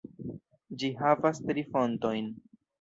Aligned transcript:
Ĝi 0.85 0.89
havas 1.03 1.43
tri 1.51 1.67
fontojn. 1.71 2.35